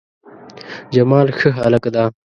جمال 0.93 1.27
ښه 1.37 1.49
هلک 1.59 1.83
ده 1.95 2.03